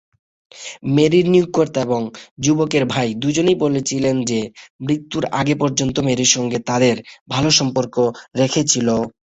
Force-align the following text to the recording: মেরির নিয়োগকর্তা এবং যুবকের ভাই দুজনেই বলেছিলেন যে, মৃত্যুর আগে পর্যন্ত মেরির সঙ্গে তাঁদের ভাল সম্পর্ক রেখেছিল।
মেরির 0.95 1.25
নিয়োগকর্তা 1.29 1.79
এবং 1.81 2.01
যুবকের 2.41 2.83
ভাই 2.85 3.09
দুজনেই 3.21 3.57
বলেছিলেন 3.63 4.15
যে, 4.23 4.39
মৃত্যুর 4.81 5.23
আগে 5.39 5.55
পর্যন্ত 5.61 5.95
মেরির 6.07 6.33
সঙ্গে 6.35 6.57
তাঁদের 6.69 6.95
ভাল 7.29 7.45
সম্পর্ক 7.59 7.95
রেখেছিল। 8.37 8.87